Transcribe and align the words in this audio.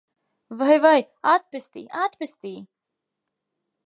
Vai, 0.61 0.77
vai! 0.85 1.01
Atpestī! 1.33 1.83
Atpestī! 2.05 2.55